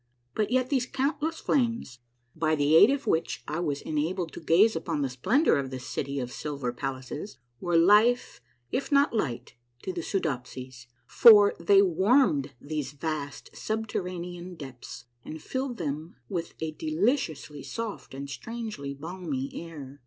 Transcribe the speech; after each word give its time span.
But 0.33 0.49
yet 0.49 0.71
these 0.71 0.87
countless 0.87 1.39
flames, 1.39 1.99
by 2.35 2.55
the 2.55 2.75
aid 2.75 2.89
of 2.89 3.05
which 3.05 3.43
I 3.47 3.59
was 3.59 3.83
enabled 3.83 4.33
to 4.33 4.39
gaze 4.39 4.75
upon 4.75 5.03
the 5.03 5.09
splendor 5.11 5.59
of 5.59 5.69
this 5.69 5.85
city 5.85 6.19
of 6.19 6.31
silver 6.31 6.73
palaces, 6.73 7.37
were 7.59 7.77
life 7.77 8.41
if 8.71 8.91
not 8.91 9.13
light 9.15 9.53
to 9.83 9.93
the 9.93 10.01
Soodopsies, 10.01 10.87
for 11.05 11.53
they 11.59 11.83
warmed 11.83 12.49
these 12.59 12.93
vast 12.93 13.55
subterranean 13.55 14.55
depths 14.55 15.05
and 15.23 15.39
filled 15.39 15.77
them 15.77 16.15
with 16.29 16.55
a 16.59 16.71
deliciously 16.71 17.61
soft 17.61 18.15
and 18.15 18.27
strangely 18.27 18.95
balmy 18.95 19.51
air. 19.53 19.99